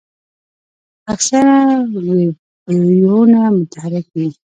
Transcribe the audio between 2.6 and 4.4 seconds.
ویبریونونه متحرک وي.